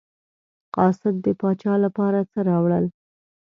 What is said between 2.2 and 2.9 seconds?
څه راوړل.